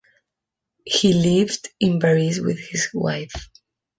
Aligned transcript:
He 0.83 1.13
lived 1.13 1.69
in 1.79 1.99
Paris 1.99 2.39
with 2.39 2.57
his 2.57 2.89
wife. 2.91 3.49